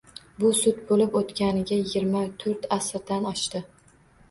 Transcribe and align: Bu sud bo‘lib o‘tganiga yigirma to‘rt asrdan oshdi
Bu 0.43 0.47
sud 0.61 0.79
bo‘lib 0.91 1.17
o‘tganiga 1.19 1.79
yigirma 1.81 2.23
to‘rt 2.43 2.69
asrdan 2.79 3.31
oshdi 3.37 3.65